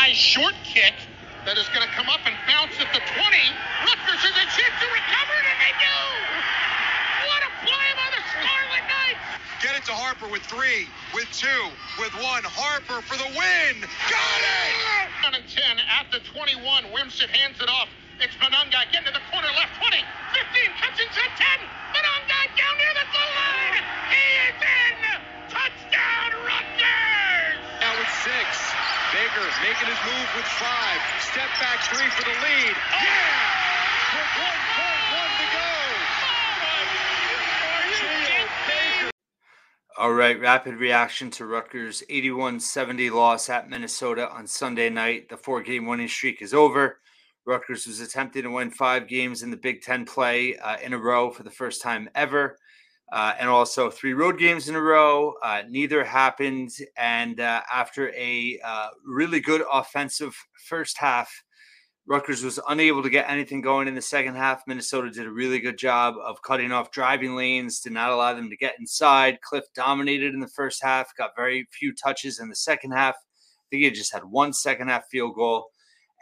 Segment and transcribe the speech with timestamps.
[0.00, 0.96] high short kick
[1.44, 3.20] that is going to come up and bounce at the 20.
[3.84, 6.00] Rutgers has a chance to recover it, and they do!
[7.28, 9.28] What a play by the Scarlet Knights!
[9.60, 11.68] Get it to Harper with three, with two,
[12.00, 12.40] with one.
[12.48, 13.84] Harper for the win!
[14.08, 14.72] Got it!
[15.20, 16.64] Down and 10 at the 21.
[16.96, 17.92] Wimsatt hands it off.
[18.24, 19.76] It's Monangai getting to the corner left.
[19.84, 21.44] 20, 15, cuts inside 10.
[21.92, 23.84] Monangai down near the goal line.
[24.08, 24.89] He is in!
[29.40, 31.00] Making his move with five.
[31.18, 32.76] Step back three for the lead.
[32.76, 33.40] Yeah!
[34.12, 35.70] With 1.1 to go.
[39.96, 45.30] All right, rapid reaction to Rutgers' 81 70 loss at Minnesota on Sunday night.
[45.30, 46.98] The four game winning streak is over.
[47.46, 50.98] Rutgers was attempting to win five games in the Big Ten play uh, in a
[50.98, 52.58] row for the first time ever,
[53.12, 55.34] uh, and also three road games in a row.
[55.42, 56.70] Uh, neither happened.
[56.96, 60.36] And uh, after a uh, really good offensive
[60.68, 61.30] first half,
[62.06, 64.62] Rutgers was unable to get anything going in the second half.
[64.66, 68.50] Minnesota did a really good job of cutting off driving lanes, did not allow them
[68.50, 69.40] to get inside.
[69.42, 73.14] Cliff dominated in the first half, got very few touches in the second half.
[73.14, 75.68] I think he just had one second half field goal.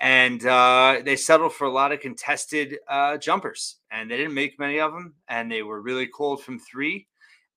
[0.00, 4.58] And uh, they settled for a lot of contested uh, jumpers, and they didn't make
[4.58, 5.14] many of them.
[5.28, 7.08] And they were really cold from three.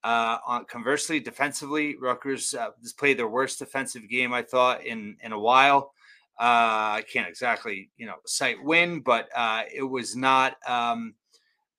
[0.04, 5.18] Uh, on, conversely, defensively, Rutgers uh, just played their worst defensive game I thought in
[5.22, 5.94] in a while.
[6.40, 10.58] Uh, I can't exactly, you know, cite win, but uh, it was not.
[10.68, 11.14] Um,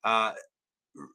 [0.05, 0.33] uh,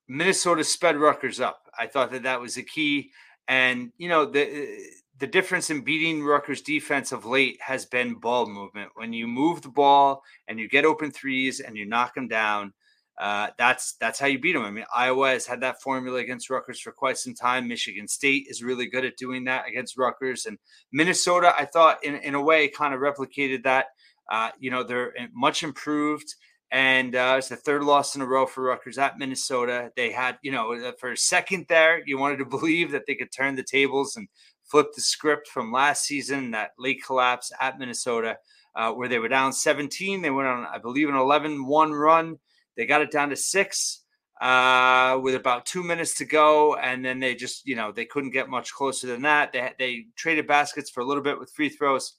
[0.10, 1.62] Minnesota sped Rutgers up.
[1.78, 3.12] I thought that that was the key,
[3.48, 4.78] and you know the
[5.20, 8.92] the difference in beating Rutgers defense of late has been ball movement.
[8.96, 12.74] When you move the ball and you get open threes and you knock them down,
[13.18, 14.64] uh, that's that's how you beat them.
[14.64, 17.68] I mean, Iowa has had that formula against Rutgers for quite some time.
[17.68, 20.60] Michigan State is really good at doing that against Rutgers, and
[20.92, 23.88] Minnesota, I thought, in in a way, kind of replicated that.
[24.30, 26.36] Uh, you know, they're much improved,
[26.70, 29.90] and uh, it's the third loss in a row for Rutgers at Minnesota.
[29.96, 33.16] They had, you know, uh, for a second there, you wanted to believe that they
[33.16, 34.28] could turn the tables and
[34.68, 38.38] flip the script from last season, that late collapse at Minnesota,
[38.76, 40.22] uh, where they were down 17.
[40.22, 42.38] They went on, I believe, an 11 1 run.
[42.76, 44.04] They got it down to six
[44.42, 46.76] uh, with about two minutes to go.
[46.76, 49.52] And then they just, you know, they couldn't get much closer than that.
[49.52, 52.16] They, they traded baskets for a little bit with free throws.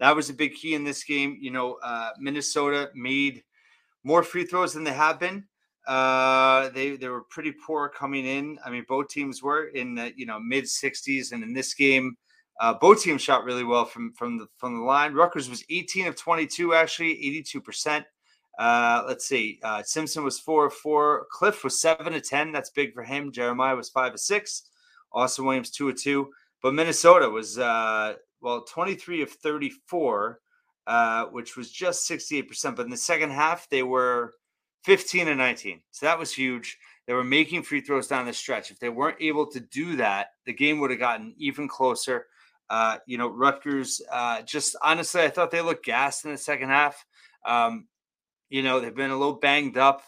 [0.00, 1.36] That was a big key in this game.
[1.40, 3.42] You know, uh, Minnesota made
[4.02, 5.44] more free throws than they have been.
[5.86, 8.58] Uh, they they were pretty poor coming in.
[8.64, 12.16] I mean, both teams were in the you know mid 60s, and in this game,
[12.60, 15.12] uh, both teams shot really well from from the from the line.
[15.12, 18.06] Rutgers was 18 of 22, actually 82 percent.
[18.58, 19.58] Uh, let's see.
[19.62, 21.26] Uh, Simpson was four of four.
[21.32, 22.52] Cliff was seven of 10.
[22.52, 23.32] That's big for him.
[23.32, 24.70] Jeremiah was five of six.
[25.12, 26.30] Austin Williams two of two.
[26.62, 30.40] But Minnesota was uh, well 23 of 34,
[30.86, 32.76] uh, which was just 68 percent.
[32.76, 34.32] But in the second half, they were
[34.84, 35.80] 15 and 19.
[35.90, 36.78] So that was huge.
[37.06, 38.70] They were making free throws down the stretch.
[38.70, 42.26] If they weren't able to do that, the game would have gotten even closer.
[42.70, 46.70] Uh, you know, Rutgers, uh, just honestly, I thought they looked gassed in the second
[46.70, 47.04] half.
[47.44, 47.88] Um,
[48.48, 50.02] you know, they've been a little banged up.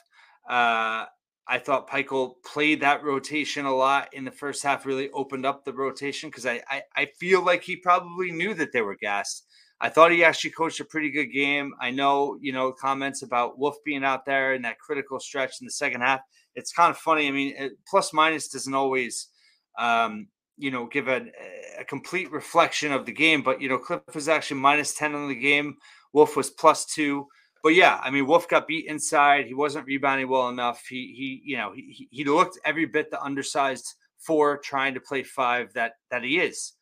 [0.49, 1.05] Uh,
[1.49, 5.65] I thought Pikiell played that rotation a lot in the first half, really opened up
[5.65, 9.47] the rotation because I, I, I feel like he probably knew that they were gassed.
[9.81, 11.75] I thought he actually coached a pretty good game.
[11.81, 15.67] I know, you know, comments about Wolf being out there in that critical stretch in
[15.67, 16.21] the second half.
[16.55, 17.29] It's kind of funny.
[17.29, 19.29] I mean, it, plus minus doesn't always,
[19.79, 21.27] um, you know, give a,
[21.79, 23.43] a, complete reflection of the game.
[23.43, 25.77] But you know, Cliff was actually minus ten on the game.
[26.15, 27.27] Wolf was plus two.
[27.63, 29.47] But yeah, I mean, Wolf got beat inside.
[29.47, 30.83] He wasn't rebounding well enough.
[30.89, 35.23] He he, you know, he he looked every bit the undersized four trying to play
[35.23, 36.73] five that that he is.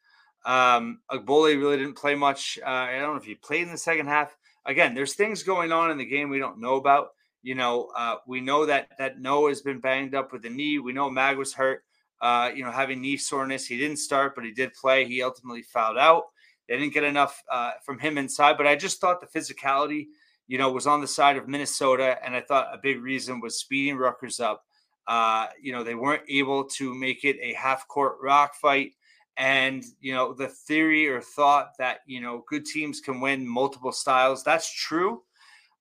[0.44, 2.58] Um, Ogbole really didn't play much.
[2.64, 4.36] Uh, I don't know if he played in the second half.
[4.66, 7.08] Again, there's things going on in the game we don't know about.
[7.42, 10.78] You know, uh, we know that that Noah has been banged up with the knee.
[10.78, 11.84] We know Mag was hurt.
[12.20, 13.66] Uh, you know, having knee soreness.
[13.66, 15.04] He didn't start, but he did play.
[15.04, 16.24] He ultimately fouled out.
[16.68, 20.06] They didn't get enough uh, from him inside, but I just thought the physicality,
[20.46, 23.58] you know, was on the side of Minnesota, and I thought a big reason was
[23.58, 24.64] speeding Rutgers up.
[25.06, 28.92] Uh, you know, they weren't able to make it a half court rock fight
[29.36, 33.92] and you know the theory or thought that you know good teams can win multiple
[33.92, 35.22] styles that's true.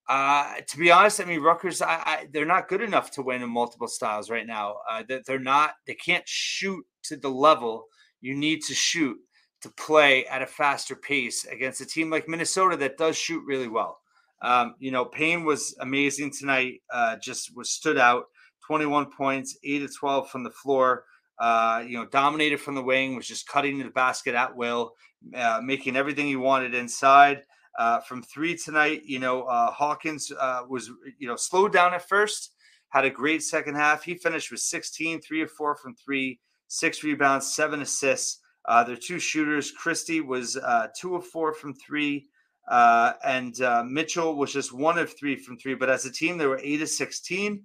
[0.06, 3.40] Uh, to be honest i mean Rutgers I, I, they're not good enough to win
[3.40, 4.76] in multiple styles right now.
[4.90, 7.86] Uh, they're not they can't shoot to the level
[8.20, 9.16] you need to shoot
[9.62, 13.68] to play at a faster pace against a team like minnesota that does shoot really
[13.68, 13.98] well.
[14.42, 18.24] Um, you know payne was amazing tonight uh, just was stood out
[18.66, 21.04] 21 points 8 to 12 from the floor
[21.38, 24.94] Uh, you know, dominated from the wing, was just cutting the basket at will,
[25.34, 27.42] uh, making everything he wanted inside.
[27.76, 32.08] Uh, from three tonight, you know, uh, Hawkins uh, was, you know, slowed down at
[32.08, 32.52] first,
[32.90, 34.04] had a great second half.
[34.04, 36.38] He finished with 16, three or four from three,
[36.68, 38.40] six rebounds, seven assists.
[38.66, 42.28] Uh, their two shooters, Christie was uh, two of four from three,
[42.68, 45.74] uh, and uh, Mitchell was just one of three from three.
[45.74, 47.62] But as a team, they were eight of 16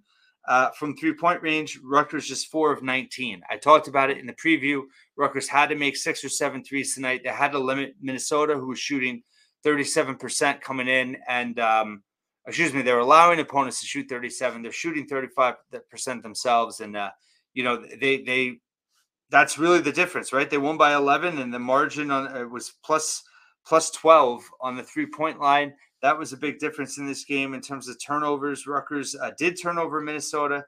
[0.49, 1.79] uh, from three point range.
[1.83, 3.41] Rutgers just four of 19.
[3.49, 4.81] I talked about it in the preview.
[5.15, 7.21] Rutgers had to make six or seven threes tonight.
[7.23, 9.21] They had to limit Minnesota, who was shooting
[9.63, 11.17] 37% coming in.
[11.27, 12.01] And, um,
[12.47, 14.63] excuse me, they're allowing opponents to shoot 37.
[14.63, 15.55] They're shooting 35%
[16.23, 16.79] themselves.
[16.79, 17.11] And, uh,
[17.53, 18.57] you know, they, they,
[19.29, 20.49] that's really the difference, right?
[20.49, 23.21] They won by 11 and the margin on it was plus,
[23.67, 25.75] plus 12 on the three point line.
[26.01, 28.65] That was a big difference in this game in terms of turnovers.
[28.65, 30.65] Rutgers uh, did turn over Minnesota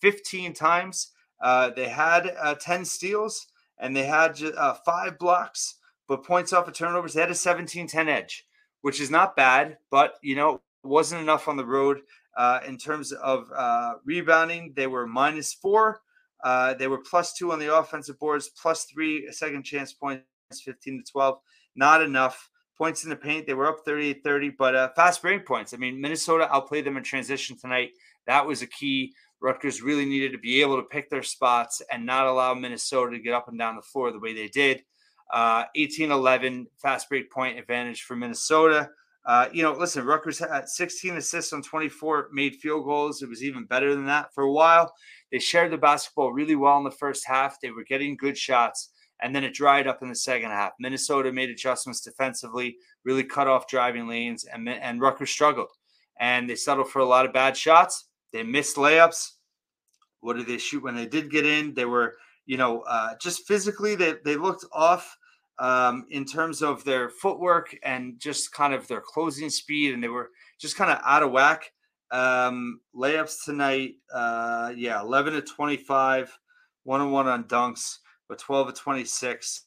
[0.00, 1.12] 15 times.
[1.40, 3.46] Uh, they had uh, 10 steals
[3.78, 5.76] and they had uh, five blocks,
[6.06, 7.14] but points off of turnovers.
[7.14, 8.46] They had a 17 10 edge,
[8.82, 12.00] which is not bad, but, you know, wasn't enough on the road.
[12.36, 13.48] Uh, in terms of
[14.04, 16.00] rebounding, they were minus four.
[16.78, 20.24] they were plus two on the offensive boards, plus three second chance points,
[20.62, 21.38] 15 to 12.
[21.74, 23.46] Not enough points in the paint.
[23.46, 25.74] They were up 38 30, but uh, fast break points.
[25.74, 27.90] I mean, Minnesota outplayed them in transition tonight.
[28.26, 29.12] That was a key.
[29.40, 33.22] Rutgers really needed to be able to pick their spots and not allow Minnesota to
[33.22, 34.82] get up and down the floor the way they did.
[35.32, 38.88] Uh, 18 11 fast break point advantage for Minnesota.
[39.26, 43.22] Uh, you know, listen, Rutgers had 16 assists on 24 made field goals.
[43.22, 44.92] It was even better than that for a while.
[45.32, 47.58] They shared the basketball really well in the first half.
[47.60, 48.90] They were getting good shots
[49.22, 50.72] and then it dried up in the second half.
[50.78, 55.70] Minnesota made adjustments defensively, really cut off driving lanes, and and Rutgers struggled,
[56.20, 58.08] and they settled for a lot of bad shots.
[58.32, 59.32] They missed layups.
[60.20, 61.74] What did they shoot when they did get in?
[61.74, 62.16] They were,
[62.46, 65.16] you know, uh, just physically they they looked off
[65.58, 70.08] um, in terms of their footwork and just kind of their closing speed, and they
[70.08, 71.70] were just kind of out of whack.
[72.10, 76.36] Um, layups tonight, uh, yeah, eleven to twenty-five,
[76.82, 77.98] one on one on dunks
[78.28, 79.66] but 12 of 26.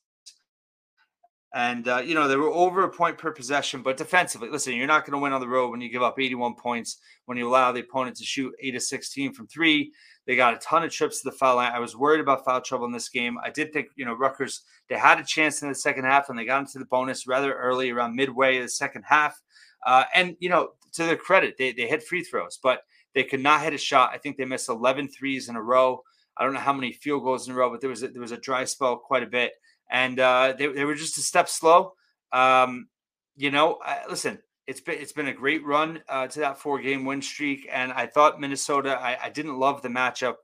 [1.54, 4.86] And, uh, you know, they were over a point per possession, but defensively, listen, you're
[4.86, 7.48] not going to win on the road when you give up 81 points, when you
[7.48, 9.92] allow the opponent to shoot 8 of 16 from three.
[10.26, 11.72] They got a ton of trips to the foul line.
[11.74, 13.38] I was worried about foul trouble in this game.
[13.44, 16.38] I did think, you know, Rutgers, they had a chance in the second half and
[16.38, 19.42] they got into the bonus rather early, around midway of the second half.
[19.86, 22.82] Uh, and, you know, to their credit, they, they hit free throws, but
[23.16, 24.12] they could not hit a shot.
[24.14, 26.04] I think they missed 11 threes in a row.
[26.38, 28.22] I don't know how many field goals in a row, but there was a, there
[28.22, 29.54] was a dry spell quite a bit,
[29.90, 31.94] and uh, they they were just a step slow.
[32.32, 32.88] Um,
[33.36, 36.80] you know, I, listen, it's been it's been a great run uh, to that four
[36.80, 39.00] game win streak, and I thought Minnesota.
[39.00, 40.36] I, I didn't love the matchup,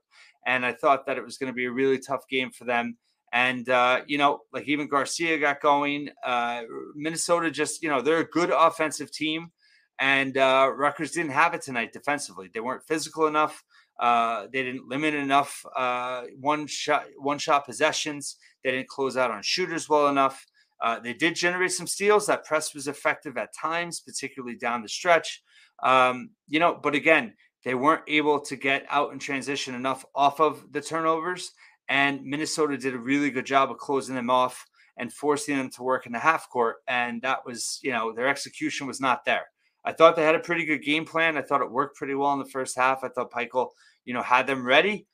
[0.46, 2.96] and I thought that it was going to be a really tough game for them.
[3.32, 6.08] And uh, you know, like even Garcia got going.
[6.24, 6.62] Uh,
[6.94, 9.50] Minnesota just you know they're a good offensive team,
[9.98, 12.48] and uh, Rutgers didn't have it tonight defensively.
[12.52, 13.62] They weren't physical enough.
[14.00, 18.36] Uh, they didn't limit enough uh, one shot one shot possessions.
[18.62, 20.44] They didn't close out on shooters well enough.
[20.82, 22.26] Uh, they did generate some steals.
[22.26, 25.42] That press was effective at times, particularly down the stretch.
[25.82, 30.40] Um, you know, but again, they weren't able to get out and transition enough off
[30.40, 31.52] of the turnovers.
[31.88, 35.82] And Minnesota did a really good job of closing them off and forcing them to
[35.82, 36.76] work in the half court.
[36.86, 39.46] And that was, you know, their execution was not there.
[39.84, 41.36] I thought they had a pretty good game plan.
[41.36, 43.04] I thought it worked pretty well in the first half.
[43.04, 43.70] I thought Pikiell,
[44.04, 45.06] you know, had them ready.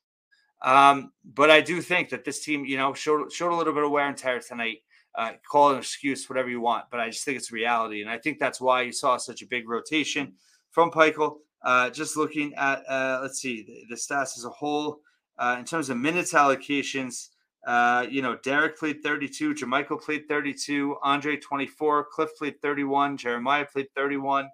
[0.62, 3.82] Um, but I do think that this team, you know, showed showed a little bit
[3.82, 4.78] of wear and tear tonight.
[5.14, 8.08] Uh, call it an excuse, whatever you want, but I just think it's reality, and
[8.08, 10.34] I think that's why you saw such a big rotation
[10.70, 11.38] from Pikiell.
[11.62, 15.00] Uh, just looking at, uh, let's see, the, the, stats as a whole
[15.38, 17.28] uh, in terms of minutes allocations.
[17.66, 23.66] Uh, you know, Derek played 32, Jamichael played 32, Andre 24, Cliff played 31, Jeremiah
[23.70, 24.48] played 31.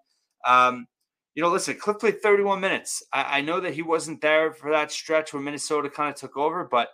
[0.46, 0.86] Um,
[1.34, 3.02] you know, listen, Cliff played 31 minutes.
[3.12, 6.36] I, I, know that he wasn't there for that stretch where Minnesota kind of took
[6.36, 6.88] over, but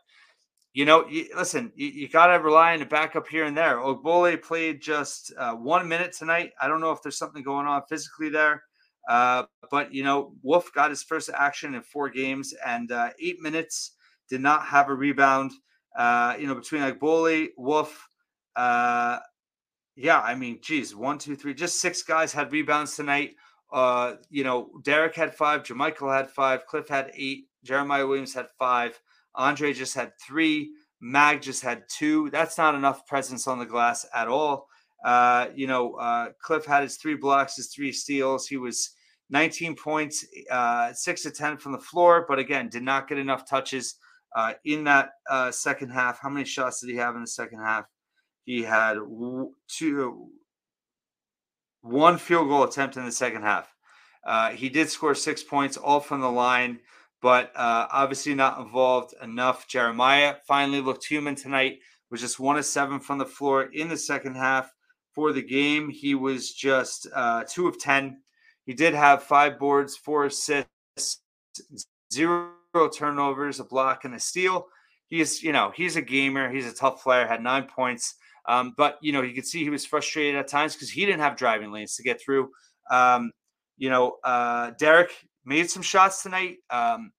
[0.75, 3.76] you know, you, listen, you, you got to rely on the backup here and there.
[3.76, 6.50] Ogbole played just uh, one minute tonight.
[6.61, 8.64] I don't know if there's something going on physically there,
[9.09, 13.40] uh, but you know, Wolf got his first action in four games and uh, eight
[13.40, 13.92] minutes.
[14.28, 15.52] Did not have a rebound.
[15.97, 18.09] Uh, you know, between Ogbole, Wolf,
[18.56, 19.18] uh,
[19.96, 23.32] yeah, I mean, geez, one, two, three, just six guys had rebounds tonight.
[23.72, 28.46] Uh, you know, Derek had five, Jamichael had five, Cliff had eight, Jeremiah Williams had
[28.58, 29.00] five,
[29.34, 32.30] Andre just had three, Mag just had two.
[32.30, 34.68] That's not enough presence on the glass at all.
[35.04, 38.46] Uh, you know, uh, Cliff had his three blocks, his three steals.
[38.46, 38.94] He was
[39.30, 43.49] 19 points, uh, six to 10 from the floor, but again, did not get enough
[43.49, 43.96] touches
[44.37, 46.20] uh, in that uh, second half.
[46.20, 47.87] How many shots did he have in the second half?
[48.44, 48.99] He had
[49.68, 50.28] two,
[51.82, 53.72] one field goal attempt in the second half.
[54.25, 56.78] Uh, he did score six points, all from the line,
[57.20, 59.68] but uh, obviously not involved enough.
[59.68, 61.78] Jeremiah finally looked human tonight,
[62.11, 64.72] was just one of seven from the floor in the second half.
[65.14, 68.18] For the game, he was just uh, two of 10.
[68.64, 71.20] He did have five boards, four assists,
[72.12, 72.52] zero
[72.96, 74.66] turnovers, a block, and a steal.
[75.08, 76.50] He's, you know, he's a gamer.
[76.50, 77.26] He's a tough player.
[77.26, 78.14] Had nine points,
[78.46, 81.20] um, but you know, you could see he was frustrated at times because he didn't
[81.20, 82.50] have driving lanes to get through.
[82.90, 83.32] Um,
[83.76, 85.11] you know, uh, Derek
[85.44, 86.58] made some shots tonight.
[86.70, 87.12] Um,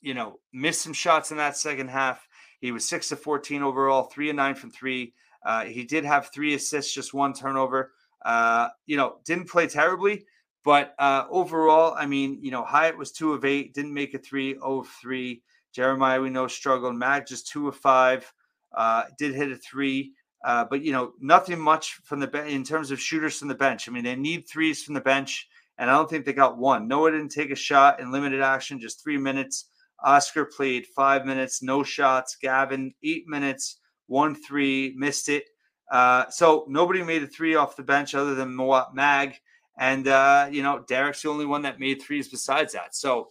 [0.00, 2.26] you know, missed some shots in that second half.
[2.60, 5.14] He was six to fourteen overall, three and nine from three.
[5.44, 7.92] Uh, he did have three assists, just one turnover.
[8.24, 10.26] Uh, you know, didn't play terribly,
[10.64, 14.18] but uh, overall, I mean, you know, Hyatt was two of eight, didn't make a
[14.18, 15.42] three of three.
[15.72, 16.96] Jeremiah, we know, struggled.
[16.96, 18.32] Mag just two of five,
[18.76, 20.12] uh, did hit a three.
[20.46, 23.54] Uh, but you know, nothing much from the bench in terms of shooters from the
[23.54, 23.88] bench.
[23.88, 26.86] I mean, they need threes from the bench, and I don't think they got one.
[26.86, 29.70] Noah didn't take a shot in limited action, just three minutes.
[30.04, 32.36] Oscar played five minutes, no shots.
[32.40, 35.46] Gavin eight minutes, one three, missed it.
[35.90, 39.34] Uh, so nobody made a three off the bench other than Mawot Mag.
[39.78, 42.94] And, uh, you know, Derek's the only one that made threes besides that.
[42.94, 43.30] So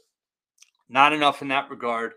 [0.89, 2.13] not enough in that regard.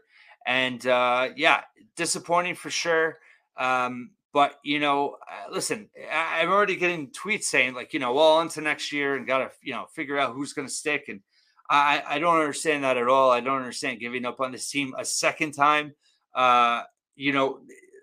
[0.47, 1.63] And uh, yeah,
[1.97, 3.19] disappointing for sure.
[3.57, 8.41] Um, but, you know, uh, listen, I'm already getting tweets saying, like, you know, well,
[8.41, 11.05] into next year and got to, you know, figure out who's going to stick.
[11.09, 11.21] And
[11.71, 13.31] I, I don't understand that at all.
[13.31, 15.95] I don't understand giving up on this team a second time.
[16.35, 16.83] Uh,
[17.17, 17.61] you know,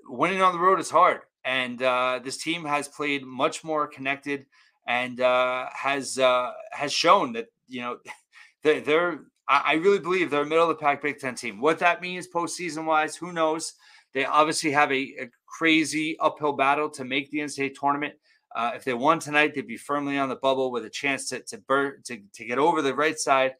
[0.07, 1.21] winning on the road is hard.
[1.43, 4.47] And uh, this team has played much more connected
[4.87, 7.97] and uh, has uh, has shown that you know
[8.63, 11.59] they're, they're I really believe they're a middle of the pack Big Ten team.
[11.59, 13.73] What that means postseason wise, who knows?
[14.13, 18.13] They obviously have a, a crazy uphill battle to make the NCAA tournament.
[18.55, 21.41] Uh, if they won tonight, they'd be firmly on the bubble with a chance to
[21.41, 23.55] to, burn, to to get over the right side.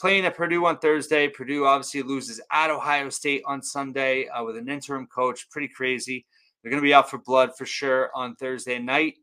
[0.00, 4.56] Playing at Purdue on Thursday, Purdue obviously loses at Ohio State on Sunday uh, with
[4.56, 5.50] an interim coach.
[5.50, 6.24] Pretty crazy.
[6.62, 9.16] They're going to be out for blood for sure on Thursday night.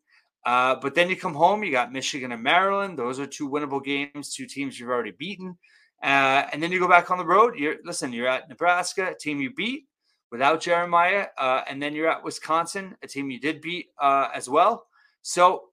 [0.46, 2.98] Uh, but then you come home, you got Michigan and Maryland.
[2.98, 5.58] Those are two winnable games, two teams you've already beaten.
[6.04, 7.58] Uh, and then you go back on the road.
[7.58, 9.88] You're listen, you're at Nebraska, a team you beat
[10.32, 14.50] without Jeremiah, uh, and then you're at Wisconsin, a team you did beat uh, as
[14.50, 14.86] well.
[15.22, 15.70] So,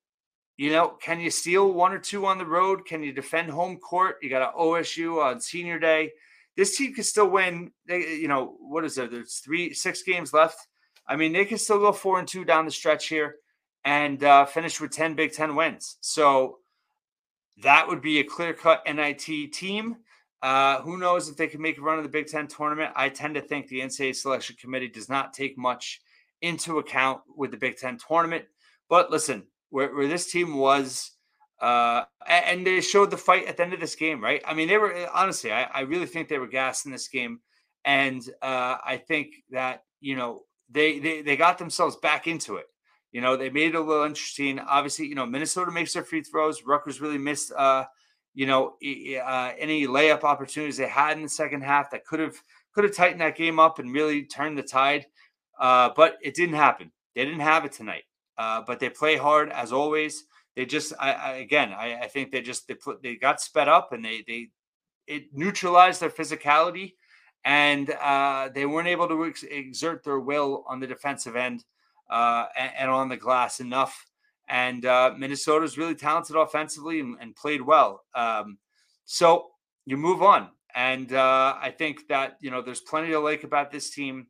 [0.56, 2.86] you know, can you steal one or two on the road?
[2.86, 4.16] Can you defend home court?
[4.22, 6.12] You got an OSU on senior day.
[6.56, 7.72] This team can still win.
[7.86, 9.08] They, you know, what is there?
[9.08, 10.58] There's three, six games left.
[11.06, 13.36] I mean, they can still go four and two down the stretch here
[13.84, 15.96] and uh, finished with 10 Big Ten wins.
[16.00, 16.58] So
[17.62, 19.96] that would be a clear cut NIT team.
[20.44, 22.92] Uh, who knows if they can make a run of the Big Ten tournament?
[22.94, 26.02] I tend to think the NCAA selection committee does not take much
[26.42, 28.44] into account with the Big Ten tournament.
[28.90, 31.12] But listen, where, where this team was,
[31.62, 34.42] uh, and they showed the fight at the end of this game, right?
[34.46, 37.40] I mean, they were honestly, I, I really think they were gassed in this game,
[37.86, 42.66] and uh, I think that you know they, they they got themselves back into it.
[43.12, 44.58] You know, they made it a little interesting.
[44.58, 46.64] Obviously, you know, Minnesota makes their free throws.
[46.64, 47.84] Rutgers really missed, uh,
[48.34, 52.34] you know, uh, any layup opportunities they had in the second half that could have
[52.74, 55.06] could have tightened that game up and really turned the tide.
[55.58, 56.90] Uh, but it didn't happen.
[57.14, 58.02] They didn't have it tonight.
[58.36, 60.24] Uh, but they play hard as always.
[60.56, 63.68] They just, I, I again, I, I, think they just they put they got sped
[63.68, 64.48] up and they they
[65.06, 66.94] it neutralized their physicality
[67.44, 71.64] and uh, they weren't able to ex- exert their will on the defensive end
[72.10, 74.06] uh, and, and, on the glass enough.
[74.48, 78.04] And uh, Minnesota is really talented offensively and, and played well.
[78.14, 78.58] Um,
[79.04, 79.50] so
[79.86, 80.48] you move on.
[80.74, 84.26] And uh, I think that, you know, there's plenty to like about this team.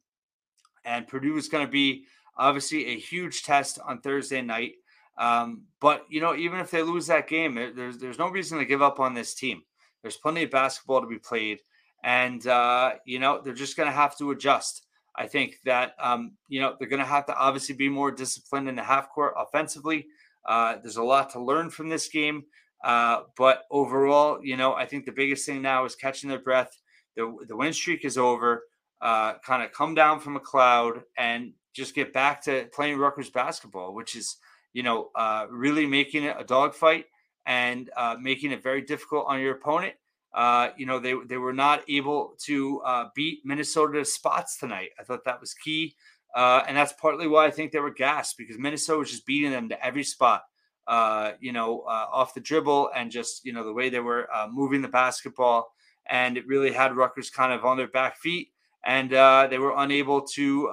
[0.84, 2.04] And Purdue is going to be
[2.36, 4.72] obviously a huge test on Thursday night.
[5.16, 8.64] Um, but, you know, even if they lose that game, there's, there's no reason to
[8.64, 9.62] give up on this team.
[10.02, 11.60] There's plenty of basketball to be played.
[12.02, 14.83] And, uh, you know, they're just going to have to adjust.
[15.16, 18.68] I think that um, you know they're going to have to obviously be more disciplined
[18.68, 20.06] in the half court offensively.
[20.46, 22.44] Uh, there's a lot to learn from this game,
[22.84, 26.76] uh, but overall, you know, I think the biggest thing now is catching their breath.
[27.16, 28.64] The the win streak is over.
[29.00, 33.30] Uh, kind of come down from a cloud and just get back to playing Rutgers
[33.30, 34.36] basketball, which is
[34.72, 37.06] you know uh, really making it a dogfight
[37.46, 39.94] and uh, making it very difficult on your opponent
[40.34, 44.90] uh, you know, they they were not able to uh, beat Minnesota's spots tonight.
[44.98, 45.94] I thought that was key,
[46.34, 49.52] uh, and that's partly why I think they were gassed because Minnesota was just beating
[49.52, 50.42] them to every spot.
[50.88, 54.28] Uh, you know, uh, off the dribble and just you know the way they were
[54.34, 55.72] uh, moving the basketball,
[56.06, 58.48] and it really had Rutgers kind of on their back feet.
[58.84, 59.10] and
[59.50, 60.66] they were unable to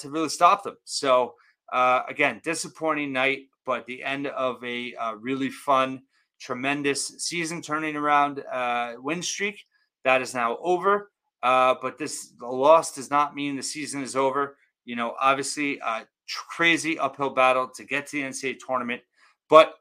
[0.00, 0.76] to really stop them.
[0.84, 1.34] So
[1.72, 6.02] again, disappointing night, but the end of a really fun,
[6.40, 9.64] tremendous season turning around uh, win streak
[10.04, 11.10] that is now over.
[11.42, 14.56] Uh, but this loss does not mean the season is over.
[14.84, 16.06] You know, obviously, a
[16.48, 19.02] crazy uphill battle to get to the NCAA tournament.
[19.48, 19.74] But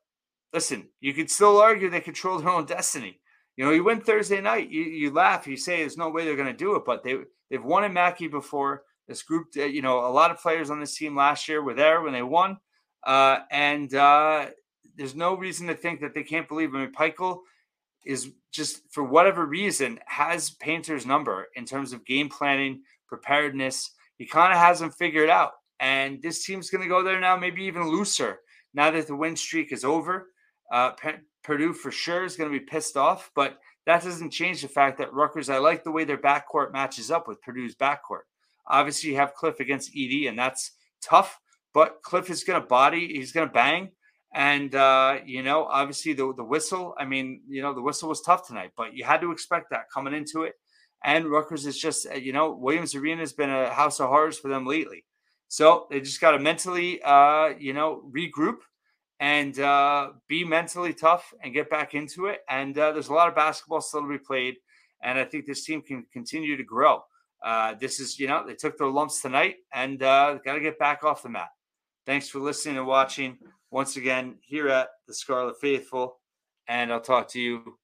[0.51, 3.19] listen, you could still argue they control their own destiny.
[3.55, 6.35] You know, you win Thursday night, you, you laugh, you say there's no way they're
[6.35, 7.17] going to do it, but they
[7.49, 8.83] they've won in Mackey before.
[9.07, 11.73] This group, uh, you know, a lot of players on this team last year were
[11.73, 12.57] there when they won,
[13.05, 14.47] uh, and uh,
[14.95, 16.73] there's no reason to think that they can't believe.
[16.73, 17.39] I mean, Pikiell
[18.05, 23.91] is just for whatever reason has Painter's number in terms of game planning, preparedness.
[24.17, 27.35] He kind of has them figured out, and this team's going to go there now,
[27.35, 28.39] maybe even looser
[28.73, 30.27] now that the win streak is over.
[30.71, 30.91] Uh,
[31.43, 34.97] Purdue for sure is going to be pissed off, but that doesn't change the fact
[34.97, 38.23] that Rutgers, I like the way their backcourt matches up with Purdue's backcourt.
[38.67, 40.71] Obviously, you have Cliff against Edey, and that's
[41.01, 41.37] tough,
[41.73, 43.91] but Cliff is going to body, he's going to bang.
[44.33, 48.21] And, uh, you know, obviously the, the whistle, I mean, you know, the whistle was
[48.21, 50.55] tough tonight, but you had to expect that coming into it.
[51.03, 54.39] And Rutgers is just, uh, you know, Williams Arena has been a house of horrors
[54.39, 55.05] for them lately.
[55.49, 58.57] So they just got to mentally, uh, you know, regroup
[59.19, 62.39] and uh, be mentally tough and get back into it.
[62.49, 64.55] And uh, there's a lot of basketball still to be played,
[65.03, 67.03] and I think this team can continue to grow.
[67.45, 70.79] Uh, this is, you know, they took their lumps tonight and uh, got to get
[70.79, 71.49] back off the mat.
[72.05, 73.37] Thanks for listening and watching
[73.73, 76.19] once again here at the Scarlet Faithful,
[76.67, 77.79] and I'll talk to you